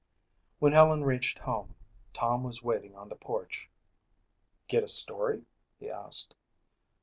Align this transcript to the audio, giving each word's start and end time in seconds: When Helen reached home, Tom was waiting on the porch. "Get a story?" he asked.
When 0.57 0.73
Helen 0.73 1.03
reached 1.03 1.37
home, 1.37 1.75
Tom 2.11 2.41
was 2.43 2.63
waiting 2.63 2.95
on 2.95 3.09
the 3.09 3.15
porch. 3.15 3.69
"Get 4.67 4.83
a 4.83 4.87
story?" 4.87 5.45
he 5.79 5.91
asked. 5.91 6.33